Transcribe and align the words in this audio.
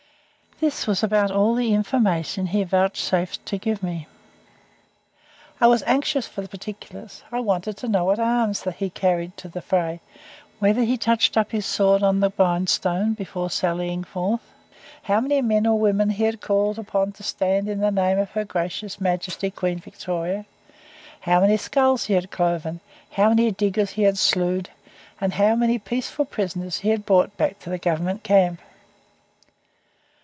This 0.59 0.85
was 0.85 1.01
about 1.01 1.31
all 1.31 1.55
the 1.55 1.73
information 1.73 2.45
he 2.45 2.63
vouchsafed 2.63 3.43
to 3.47 3.57
give 3.57 3.81
me. 3.81 4.05
I 5.59 5.65
was 5.65 5.81
anxious 5.87 6.27
for 6.27 6.45
particulars. 6.47 7.23
I 7.31 7.39
wanted 7.39 7.77
to 7.77 7.87
know 7.87 8.05
what 8.05 8.19
arms 8.19 8.61
he 8.65 8.91
carried 8.91 9.35
to 9.37 9.47
the 9.49 9.63
fray, 9.63 10.01
whether 10.59 10.83
he 10.83 10.99
touched 10.99 11.35
up 11.35 11.51
his 11.51 11.65
sword 11.65 12.03
on 12.03 12.19
the 12.19 12.29
grind 12.29 12.69
stone 12.69 13.15
before 13.15 13.49
sallying 13.49 14.03
forth, 14.03 14.51
how 15.01 15.19
many 15.19 15.41
men 15.41 15.65
or 15.65 15.79
women 15.79 16.11
he 16.11 16.25
had 16.25 16.41
called 16.41 16.77
upon 16.77 17.11
to 17.13 17.23
stand 17.23 17.67
in 17.67 17.79
the 17.79 17.89
name 17.89 18.19
of 18.19 18.29
her 18.29 18.45
gracious 18.45 19.01
Majesty 19.01 19.49
Queen 19.49 19.79
Victoria, 19.79 20.45
how 21.21 21.39
many 21.41 21.57
skulls 21.57 22.05
he 22.05 22.13
had 22.13 22.29
cloven, 22.29 22.81
how 23.13 23.29
many 23.29 23.49
diggers 23.49 23.89
he 23.93 24.03
had 24.03 24.19
"slewed," 24.19 24.69
and 25.19 25.33
how 25.33 25.55
many 25.55 25.79
peaceful 25.79 26.23
prisoners 26.23 26.81
he 26.81 26.89
had 26.89 27.03
brought 27.03 27.35
back 27.35 27.57
to 27.61 27.71
the 27.71 27.79
Government 27.79 28.21
camp. 28.21 28.61